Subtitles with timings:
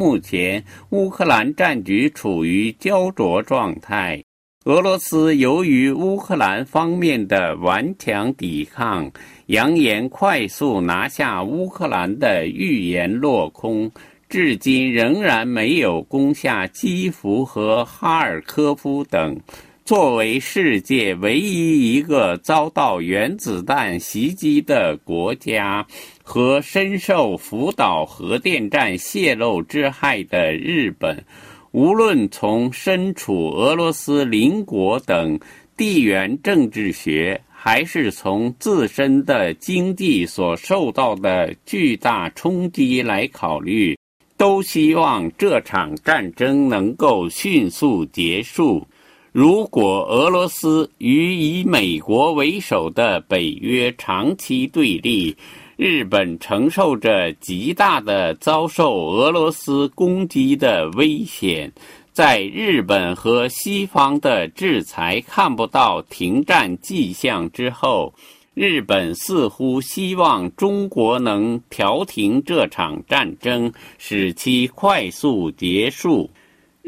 [0.00, 4.24] 目前乌克兰战局处于胶着状态。
[4.64, 9.12] 俄罗斯由于乌克兰方面的顽强抵抗，
[9.48, 13.92] 扬言快速拿下乌克兰的预言落空，
[14.26, 19.38] 至今仍然没有攻下基辅和哈尔科夫等。
[19.90, 25.84] 作为世界唯一一个遭到原子弹袭击的国家，
[26.22, 31.24] 和深受福岛核电站泄漏之害的日本。
[31.72, 35.40] 无论从身处俄罗斯邻国等
[35.76, 43.98] 地缘政治学，还是从自身的经济所受到的巨大冲击来考虑，
[44.36, 48.86] 都希望这场战争能够迅速结束。
[49.32, 55.36] 如果俄罗斯与以美国为首的北约长期对立，
[55.76, 61.72] 日本承受着极大的遭受俄罗斯攻击的危险，
[62.12, 68.12] 在日本和西方的制裁看不到停战迹象之后，
[68.54, 76.28] 日本似乎希望中国能调停这场战争，使其快速结束。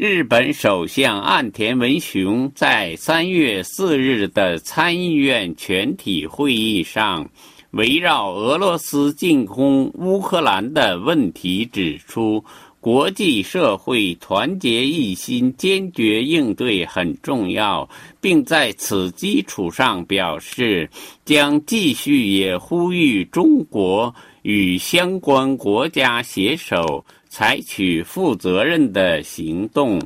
[0.05, 7.31] 日本首相岸田文雄在三月四日的参议院全体会议上。
[7.71, 12.45] 围绕俄罗斯进攻乌克兰的问题，指出
[12.81, 17.89] 国际社会团结一心、坚决应对很重要，
[18.21, 20.91] 并在此基础上表示
[21.25, 29.99] 将继续也呼吁中国与相关国家携手采取负责任的行动。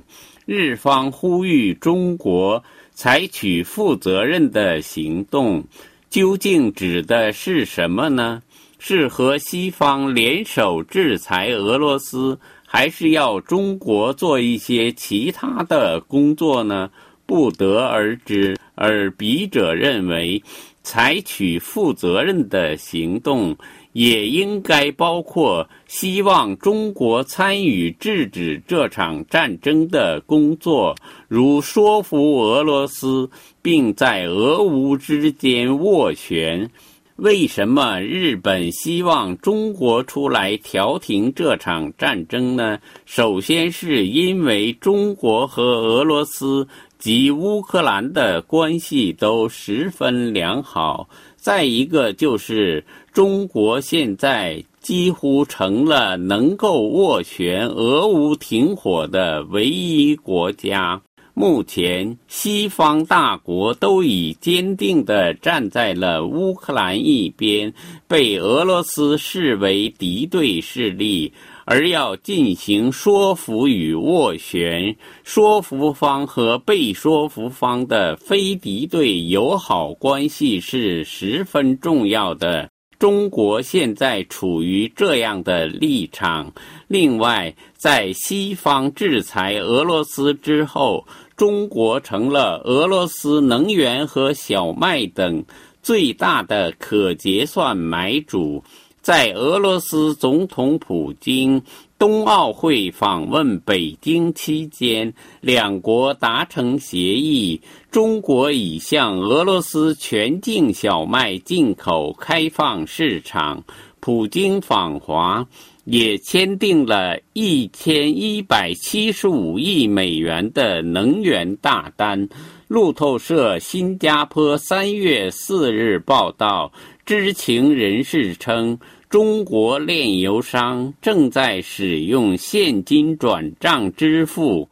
[0.45, 5.65] 日方呼吁中国采取负责任的行动。
[6.09, 8.41] 究竟指的是什么呢？
[8.79, 16.89] 是和西方联手制裁俄罗斯，还是要中国做一些其他的工作呢？
[17.27, 18.57] 不得而知。
[18.77, 20.41] 而笔者认为，
[20.85, 23.57] 采取负责任的行动，
[23.97, 30.95] 也应该包括希望中国参与制止这场战争的工作，
[31.29, 33.31] 如说服俄罗斯。
[33.67, 36.71] 并在俄乌之间斡旋。
[37.17, 42.79] 为什么日本希望中国出来调停这场战争呢？
[43.07, 46.69] 首先是因为中国和俄罗斯
[46.99, 61.03] 及乌克兰的关系都十分良好，再一个就是中国现在几乎成了能够斡旋俄乌停火的唯一国家。
[61.39, 67.75] 目前，西方大国都已坚定地站在了乌克兰一边，
[68.09, 71.31] 被俄罗斯视为敌对势力，
[71.67, 74.97] 而要进行说服与斡旋。
[75.25, 82.71] 说服方和被说服方的非敌对友好关系是十分重要的。
[82.99, 86.53] 中国现在处于这样的立场。
[86.89, 95.45] 另外，在西方制裁俄罗斯之后，中国成了俄罗斯能源和小麦等
[95.83, 98.65] 最大的可结算买主。
[99.07, 101.63] 在俄罗斯总统普京
[101.97, 113.63] 冬奥会访问北京期间，两国达成协议，中国已向俄罗斯全境小麦进口开放市场。
[114.01, 115.47] 普京访华。
[115.87, 122.29] 也签订了一千一百七十五亿美元的能源大单。
[122.67, 126.73] 路透社新加坡三月四日报道，
[127.05, 128.77] 知情人士称，
[129.17, 134.69] 中国炼油商正在使用现金转账支付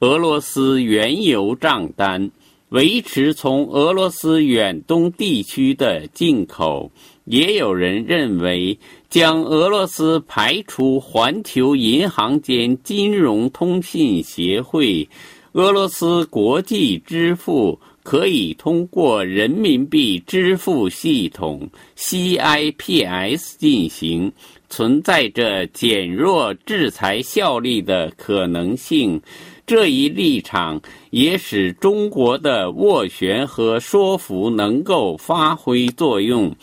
[0.00, 2.30] 俄罗斯原油账单，
[2.68, 6.92] 维持从俄罗斯远东地区的进口。
[7.24, 8.78] 也有人认为。
[9.08, 15.08] 将俄罗斯排除环球银行间金融通信协会，
[15.52, 24.30] 俄罗斯国际支付可以通过人民币支付系统 CIPS 进行，
[24.68, 29.20] 存在着减弱制裁效力的可能性。
[29.66, 30.80] 这一立场
[31.10, 36.54] 也使中国的斡旋和说服能够发挥作用。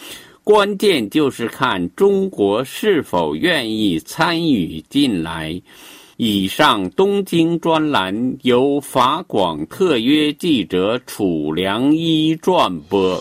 [0.45, 5.61] 关键就是看中国是否愿意参与进来。
[6.17, 13.19] 以上东京专栏由法广特约记者楚良一转播。